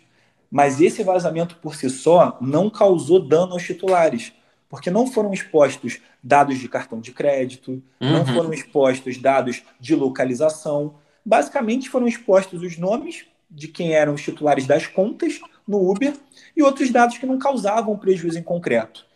[0.49, 4.33] mas esse vazamento por si só não causou dano aos titulares,
[4.69, 8.13] porque não foram expostos dados de cartão de crédito, uhum.
[8.13, 10.95] não foram expostos dados de localização.
[11.25, 16.15] Basicamente foram expostos os nomes de quem eram os titulares das contas no Uber
[16.57, 19.07] e outros dados que não causavam prejuízo em concreto.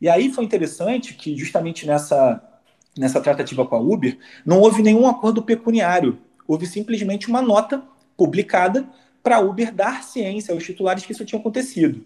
[0.00, 2.42] E aí foi interessante que, justamente nessa,
[2.96, 7.82] nessa tratativa com a Uber, não houve nenhum acordo pecuniário houve simplesmente uma nota
[8.16, 8.86] publicada
[9.22, 12.04] para a Uber dar ciência aos titulares que isso tinha acontecido.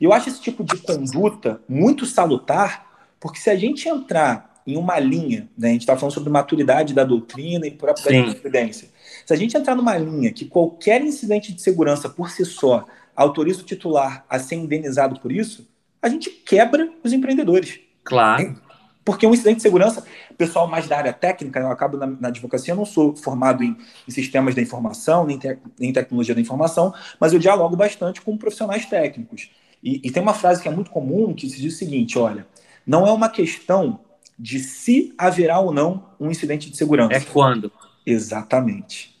[0.00, 2.86] E eu acho esse tipo de conduta muito salutar,
[3.18, 5.68] porque se a gente entrar em uma linha, né?
[5.68, 8.20] a gente está falando sobre maturidade da doutrina e própria Sim.
[8.20, 8.88] jurisprudência.
[9.26, 13.60] Se a gente entrar numa linha que qualquer incidente de segurança por si só autoriza
[13.60, 15.68] o titular a ser indenizado por isso,
[16.00, 17.80] a gente quebra os empreendedores.
[18.04, 18.58] Claro.
[19.04, 20.04] Porque um incidente de segurança,
[20.36, 23.76] pessoal mais da área técnica, eu acabo na, na advocacia, eu não sou formado em,
[24.06, 28.36] em sistemas da informação, nem, te, nem tecnologia da informação, mas eu dialogo bastante com
[28.36, 29.50] profissionais técnicos.
[29.82, 32.46] E, e tem uma frase que é muito comum que se diz o seguinte: olha,
[32.86, 34.00] não é uma questão
[34.40, 37.12] de se haverá ou não um incidente de segurança.
[37.14, 37.70] É quando.
[38.06, 39.14] Exatamente.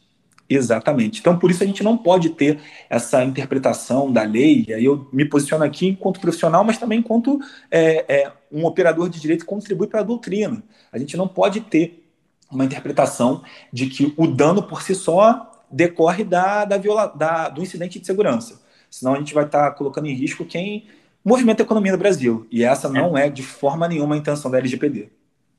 [0.48, 1.20] Exatamente.
[1.20, 4.64] Então, por isso a gente não pode ter essa interpretação da lei.
[4.66, 7.38] E aí eu me posiciono aqui enquanto profissional, mas também enquanto
[7.70, 10.62] é, é, um operador de direito que contribui para a doutrina.
[10.90, 12.10] A gente não pode ter
[12.50, 17.62] uma interpretação de que o dano por si só decorre da, da, viola, da do
[17.62, 18.60] incidente de segurança.
[18.90, 20.86] Senão a gente vai estar colocando em risco quem
[21.24, 22.46] movimenta a economia do Brasil.
[22.50, 25.10] E essa não é de forma nenhuma a intenção da LGPD.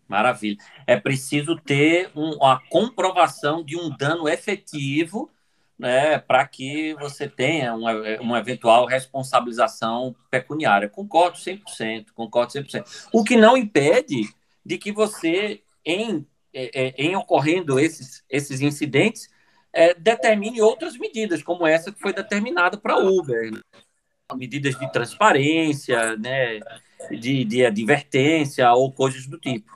[0.07, 0.57] Maravilha.
[0.85, 5.29] É preciso ter um, a comprovação de um dano efetivo
[5.81, 10.87] né, para que você tenha uma, uma eventual responsabilização pecuniária.
[10.87, 13.07] Concordo 100%, concordo 100%.
[13.11, 14.29] O que não impede
[14.63, 19.27] de que você, em, é, é, em ocorrendo esses, esses incidentes,
[19.73, 23.51] é, determine outras medidas, como essa que foi determinada para Uber.
[24.35, 26.59] Medidas de transparência, né,
[27.11, 29.71] de, de advertência ou coisas do tipo.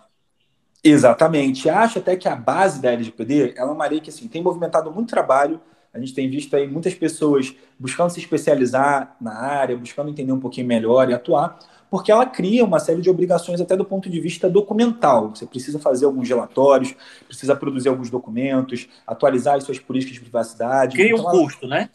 [0.84, 1.68] Exatamente.
[1.68, 4.92] Acho até que a base da LGPD ela é uma lei que assim, tem movimentado
[4.92, 5.60] muito trabalho.
[5.92, 10.40] A gente tem visto aí muitas pessoas buscando se especializar na área, buscando entender um
[10.40, 11.58] pouquinho melhor e atuar,
[11.90, 15.30] porque ela cria uma série de obrigações até do ponto de vista documental.
[15.30, 16.94] Você precisa fazer alguns relatórios,
[17.26, 20.98] precisa produzir alguns documentos, atualizar as suas políticas de privacidade.
[20.98, 21.32] Cria então, um ela...
[21.32, 21.90] custo, né?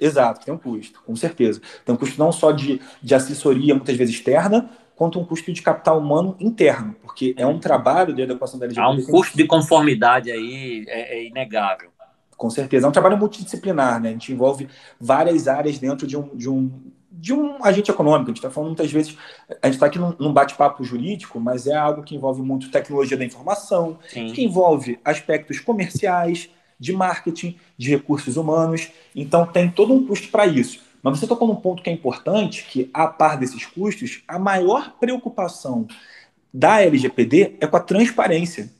[0.00, 1.60] Exato, tem um custo, com certeza.
[1.84, 5.62] Tem um custo não só de, de assessoria, muitas vezes externa, quanto um custo de
[5.62, 8.86] capital humano interno, porque é um trabalho de adequação da LGBT.
[8.86, 11.90] Há um custo de conformidade aí, é, é, inegável.
[12.36, 12.86] Com certeza.
[12.86, 14.10] É um trabalho multidisciplinar, né?
[14.10, 14.68] A gente envolve
[15.00, 16.70] várias áreas dentro de um, de um,
[17.10, 18.24] de um agente econômico.
[18.24, 19.16] A gente está falando muitas vezes,
[19.62, 23.16] a gente está aqui num, num bate-papo jurídico, mas é algo que envolve muito tecnologia
[23.16, 24.32] da informação, Sim.
[24.32, 28.88] que envolve aspectos comerciais, de marketing, de recursos humanos.
[29.14, 30.80] Então, tem todo um custo para isso.
[31.02, 34.94] Mas você tocou num ponto que é importante, que a par desses custos, a maior
[34.98, 35.86] preocupação
[36.52, 38.70] da LGPD é com a transparência.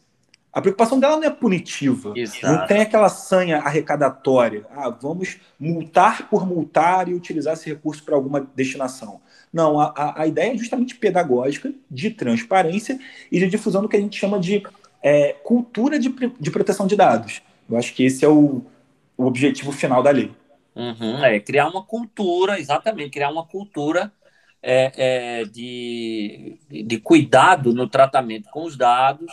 [0.53, 2.13] A preocupação dela não é punitiva.
[2.17, 2.47] Exato.
[2.47, 4.67] Não tem aquela sanha arrecadatória.
[4.75, 9.21] Ah, vamos multar por multar e utilizar esse recurso para alguma destinação.
[9.53, 12.99] Não, a, a, ideia é justamente pedagógica, de transparência
[13.31, 14.63] e de difusão do que a gente chama de
[15.03, 16.09] é, cultura de,
[16.41, 17.41] de proteção de dados.
[17.69, 18.63] Eu acho que esse é o,
[19.17, 20.33] o objetivo final da lei.
[20.75, 24.13] Uhum, é, criar uma cultura, exatamente, criar uma cultura
[24.63, 24.93] é,
[25.41, 29.33] é, de, de cuidado no tratamento com os dados,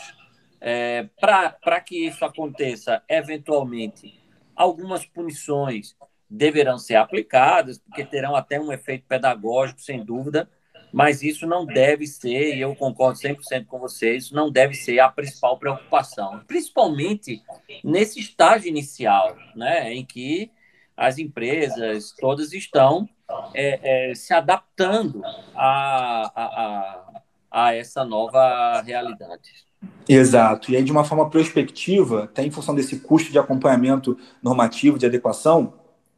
[0.60, 4.19] é, para que isso aconteça, eventualmente,
[4.56, 5.95] algumas punições
[6.30, 10.50] deverão ser aplicadas, porque terão até um efeito pedagógico, sem dúvida,
[10.91, 15.00] mas isso não deve ser, e eu concordo 100% com você, isso não deve ser
[15.00, 17.41] a principal preocupação, principalmente
[17.84, 20.52] nesse estágio inicial, né, em que
[20.95, 23.10] as empresas todas estão
[23.54, 25.21] é, é, se adaptando
[25.56, 27.21] a, a, a,
[27.52, 29.65] a, essa nova realidade.
[30.08, 30.71] Exato.
[30.71, 35.06] E aí, de uma forma prospectiva, até em função desse custo de acompanhamento normativo, de
[35.06, 35.74] adequação,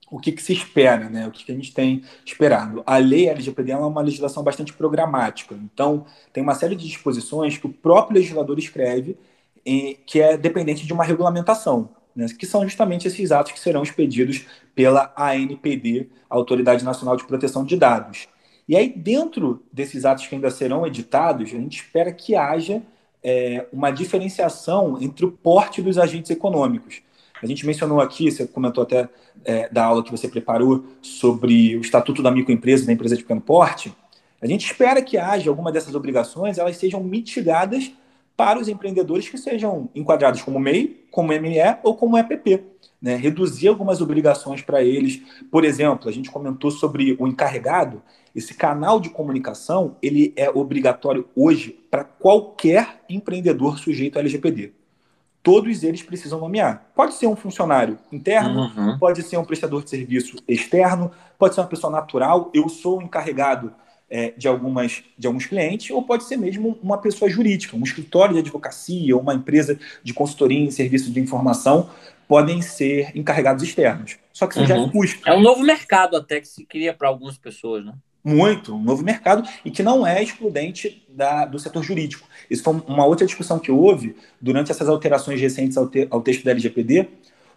[0.09, 1.27] o que, que se espera, né?
[1.27, 2.81] o que, que a gente tem esperado.
[2.85, 7.67] A lei LGPD é uma legislação bastante programática, então tem uma série de disposições que
[7.67, 9.17] o próprio legislador escreve
[10.05, 14.43] que é dependente de uma regulamentação né, que são justamente esses atos que serão expedidos
[14.73, 18.27] pela ANPD, Autoridade Nacional de Proteção de Dados.
[18.67, 22.81] E aí, dentro desses atos que ainda serão editados, a gente espera que haja
[23.23, 27.01] é, uma diferenciação entre o porte dos agentes econômicos.
[27.41, 29.07] A gente mencionou aqui, você comentou até
[29.45, 33.41] é, da aula que você preparou sobre o Estatuto da Microempresa da Empresa de Pequeno
[33.41, 33.93] Porte.
[34.41, 37.91] A gente espera que haja alguma dessas obrigações, elas sejam mitigadas
[38.35, 42.63] para os empreendedores que sejam enquadrados como MEI, como ME ou como EPP.
[43.01, 43.15] Né?
[43.15, 45.21] Reduzir algumas obrigações para eles.
[45.51, 48.01] Por exemplo, a gente comentou sobre o encarregado.
[48.35, 54.76] Esse canal de comunicação ele é obrigatório hoje para qualquer empreendedor sujeito ao LGPD.
[55.47, 56.91] Todos eles precisam nomear.
[56.93, 58.99] Pode ser um funcionário interno, uhum.
[58.99, 62.51] pode ser um prestador de serviço externo, pode ser uma pessoa natural.
[62.53, 63.73] Eu sou encarregado
[64.09, 68.33] é, de, algumas, de alguns clientes, ou pode ser mesmo uma pessoa jurídica, um escritório
[68.33, 71.89] de advocacia, uma empresa de consultoria em serviço de informação,
[72.27, 74.17] podem ser encarregados externos.
[74.33, 74.67] Só que isso uhum.
[74.67, 75.29] já é custo.
[75.29, 77.93] É um novo mercado até que se cria para algumas pessoas, né?
[78.27, 82.27] Muito, um novo mercado e que não é excludente da, do setor jurídico.
[82.49, 86.43] Isso foi uma outra discussão que houve durante essas alterações recentes ao, te, ao texto
[86.43, 87.07] da LGPD.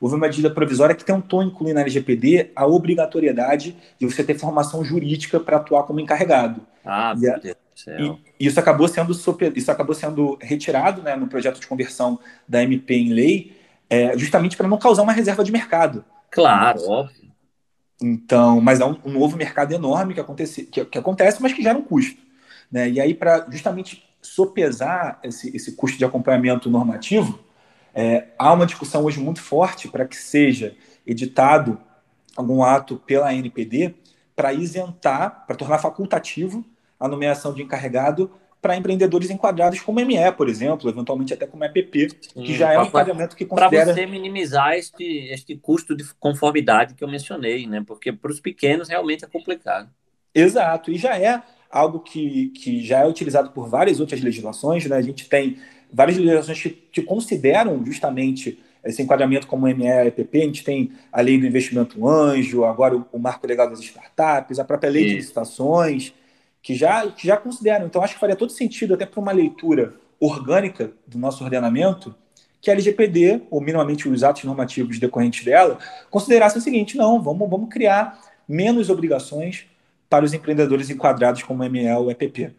[0.00, 4.84] Houve uma medida provisória que tentou incluir na LGPD a obrigatoriedade de você ter formação
[4.84, 6.60] jurídica para atuar como encarregado.
[6.84, 7.14] Ah,
[7.98, 8.16] e.
[8.38, 12.94] E isso acabou sendo isso acabou sendo retirado né, no projeto de conversão da MP
[12.94, 13.56] em lei,
[13.88, 16.04] é, justamente para não causar uma reserva de mercado.
[16.30, 17.19] Claro, óbvio.
[18.00, 21.62] Então, mas é um, um novo mercado enorme que acontece, que, que, acontece, mas que
[21.62, 22.20] gera um custo.
[22.70, 22.88] Né?
[22.90, 27.38] E aí, para justamente sopesar esse, esse custo de acompanhamento normativo,
[27.94, 30.76] é, há uma discussão hoje muito forte para que seja
[31.06, 31.78] editado
[32.36, 33.94] algum ato pela NPD
[34.34, 36.64] para isentar, para tornar facultativo
[36.98, 38.30] a nomeação de encarregado
[38.60, 42.78] para empreendedores enquadrados como ME, por exemplo, eventualmente até como EPP, Sim, que já é
[42.78, 43.86] um enquadramento que considera...
[43.86, 47.82] Para você minimizar este, este custo de conformidade que eu mencionei, né?
[47.86, 49.88] Porque para os pequenos realmente é complicado.
[50.34, 54.96] Exato, e já é algo que, que já é utilizado por várias outras legislações, né?
[54.96, 55.56] A gente tem
[55.92, 60.92] várias legislações que, que consideram justamente esse enquadramento como ME e EPP, a gente tem
[61.12, 65.02] a lei do investimento anjo, agora o, o marco legal das startups, a própria lei
[65.02, 65.10] Isso.
[65.10, 66.14] de licitações,
[66.62, 67.86] que já, que já consideram.
[67.86, 72.14] Então, acho que faria todo sentido, até para uma leitura orgânica do nosso ordenamento,
[72.60, 75.78] que a LGPD, ou minimamente os atos normativos decorrentes dela,
[76.10, 79.66] considerasse o seguinte: não, vamos, vamos criar menos obrigações
[80.08, 82.52] para os empreendedores enquadrados como ML ou EPP.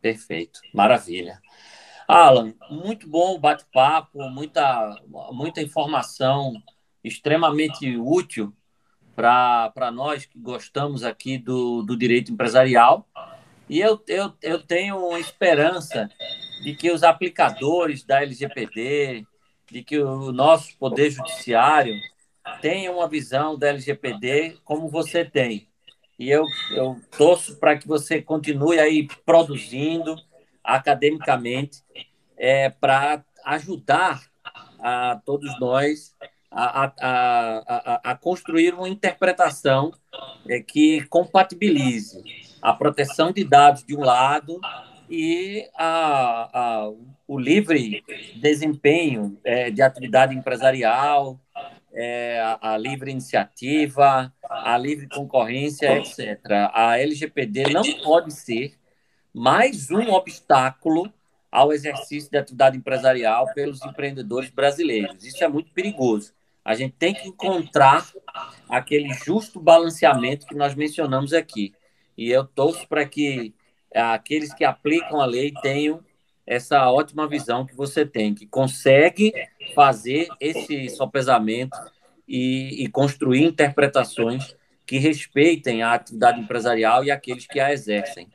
[0.00, 1.40] Perfeito, maravilha.
[2.06, 4.96] Alan, muito bom o bate-papo, muita,
[5.32, 6.54] muita informação
[7.04, 8.52] extremamente útil
[9.18, 13.04] para nós que gostamos aqui do, do direito empresarial.
[13.68, 16.08] E eu, eu, eu tenho esperança
[16.62, 19.26] de que os aplicadores da LGPD,
[19.70, 21.94] de que o nosso Poder Judiciário
[22.62, 25.68] tenham uma visão da LGPD como você tem.
[26.16, 30.14] E eu, eu torço para que você continue aí produzindo
[30.62, 31.82] academicamente
[32.36, 34.22] é, para ajudar
[34.78, 36.14] a todos nós
[36.58, 39.92] a, a, a, construir uma interpretação
[40.48, 42.22] é, que compatibilize
[42.60, 44.60] a proteção de dados de um lado
[45.08, 46.90] e a, a,
[47.28, 48.04] o livre
[48.36, 51.38] desempenho é, de atividade empresarial,
[51.92, 56.40] é, a, a, livre iniciativa, a livre concorrência, etc.
[56.72, 58.74] A LGPD não pode ser
[59.32, 61.12] mais um obstáculo
[61.50, 65.24] ao exercício de atividade empresarial pelos empreendedores brasileiros.
[65.24, 66.36] Isso é muito perigoso.
[66.68, 68.06] A gente tem que encontrar
[68.68, 71.72] aquele justo balanceamento que nós mencionamos aqui.
[72.14, 73.54] E eu torço para que
[73.94, 76.04] aqueles que aplicam a lei tenham
[76.46, 79.32] essa ótima visão que você tem, que consegue
[79.74, 81.74] fazer esse sopesamento
[82.28, 84.54] e, e construir interpretações
[84.84, 88.28] que respeitem a atividade empresarial e aqueles que a exercem.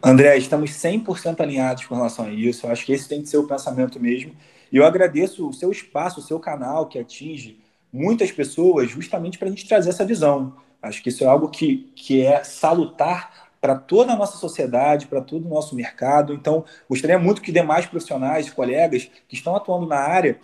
[0.00, 2.64] André, estamos 100% alinhados com relação a isso.
[2.64, 4.36] Eu acho que esse tem que ser o pensamento mesmo.
[4.72, 7.58] E eu agradeço o seu espaço, o seu canal, que atinge
[7.92, 10.56] muitas pessoas, justamente para a gente trazer essa visão.
[10.82, 15.20] Acho que isso é algo que, que é salutar para toda a nossa sociedade, para
[15.20, 16.32] todo o nosso mercado.
[16.32, 20.38] Então, gostaria muito que demais profissionais, colegas que estão atuando na área,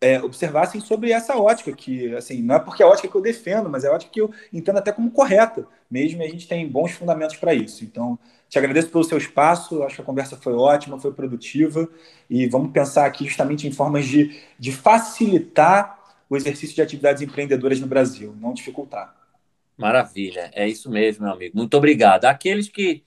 [0.00, 3.20] é, observassem sobre essa ótica, que assim, não é porque é a ótica que eu
[3.20, 6.46] defendo, mas é a ótica que eu entendo até como correta, mesmo, e a gente
[6.46, 7.84] tem bons fundamentos para isso.
[7.84, 8.18] Então,
[8.48, 11.88] te agradeço pelo seu espaço, acho que a conversa foi ótima, foi produtiva,
[12.30, 15.98] e vamos pensar aqui justamente em formas de, de facilitar
[16.30, 19.14] o exercício de atividades empreendedoras no Brasil, não dificultar.
[19.76, 21.56] Maravilha, é isso mesmo, meu amigo.
[21.56, 22.24] Muito obrigado.
[22.24, 23.04] Aqueles que,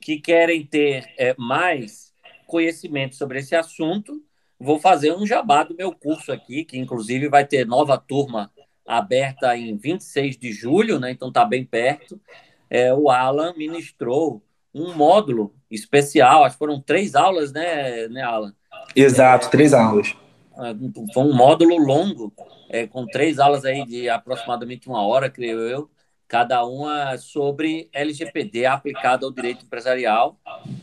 [0.00, 2.12] que querem ter é, mais
[2.46, 4.22] conhecimento sobre esse assunto,
[4.58, 8.52] vou fazer um jabá do meu curso aqui, que inclusive vai ter nova turma
[8.86, 11.10] aberta em 26 de julho, né?
[11.10, 12.20] Então tá bem perto.
[12.68, 14.42] É, o Alan ministrou
[14.74, 18.54] um módulo especial, acho que foram três aulas, né, né Alan?
[18.94, 20.14] Exato, é, três aulas.
[20.56, 20.74] É,
[21.12, 22.32] foi um módulo longo,
[22.68, 25.90] é, com três aulas aí de aproximadamente uma hora, creio eu,
[26.26, 30.38] cada uma sobre LGPD aplicado ao direito empresarial.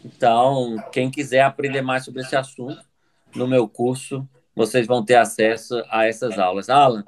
[0.06, 2.80] Então, quem quiser aprender mais sobre esse assunto,
[3.36, 6.70] no meu curso, vocês vão ter acesso a essas aulas.
[6.70, 7.04] Alan,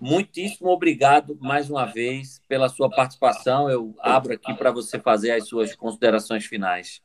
[0.00, 3.70] Muitíssimo obrigado mais uma vez pela sua participação.
[3.70, 7.00] Eu abro aqui para você fazer as suas considerações finais.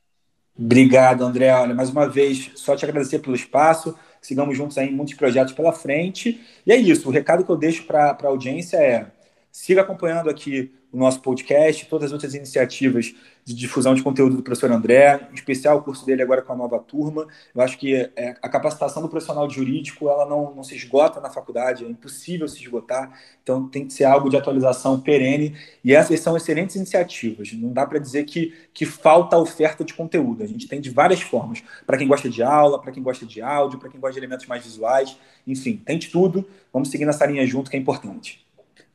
[0.58, 1.54] Obrigado, André.
[1.54, 3.98] Olha, mais uma vez, só te agradecer pelo espaço.
[4.22, 6.42] Sigamos juntos aí em muitos projetos pela frente.
[6.66, 7.08] E é isso.
[7.08, 9.08] O recado que eu deixo para a audiência é:
[9.52, 13.14] Siga acompanhando aqui o nosso podcast, todas as outras iniciativas
[13.44, 16.56] de difusão de conteúdo do professor André, em especial o curso dele agora com a
[16.56, 17.28] nova turma.
[17.56, 21.30] Eu acho que é, a capacitação do profissional jurídico ela não, não se esgota na
[21.30, 23.12] faculdade, é impossível se esgotar,
[23.42, 27.52] então tem que ser algo de atualização perene, e essas são excelentes iniciativas.
[27.54, 31.22] Não dá para dizer que, que falta oferta de conteúdo, a gente tem de várias
[31.22, 34.20] formas, para quem gosta de aula, para quem gosta de áudio, para quem gosta de
[34.20, 35.18] elementos mais visuais,
[35.48, 38.46] enfim, tem de tudo, vamos seguir nessa linha junto que é importante.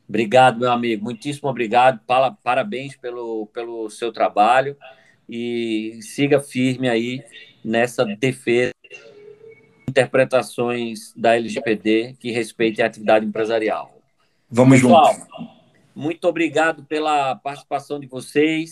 [0.07, 1.03] Obrigado, meu amigo.
[1.03, 1.99] Muitíssimo obrigado.
[2.43, 4.77] Parabéns pelo, pelo seu trabalho
[5.27, 7.23] e siga firme aí
[7.63, 8.71] nessa defesa
[9.89, 13.99] interpretações da LGPD que respeitem a atividade empresarial.
[14.49, 15.27] Vamos Pessoal, juntos.
[15.95, 18.71] Muito obrigado pela participação de vocês.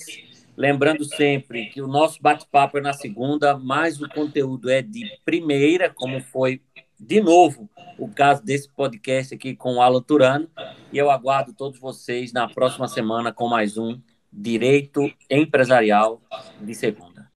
[0.56, 5.90] Lembrando sempre que o nosso bate-papo é na segunda, mas o conteúdo é de primeira,
[5.90, 6.62] como foi
[7.00, 10.50] de novo o caso desse podcast aqui com o Alan Turano.
[10.92, 14.00] E eu aguardo todos vocês na próxima semana com mais um
[14.32, 16.22] Direito Empresarial
[16.62, 17.30] de Segunda.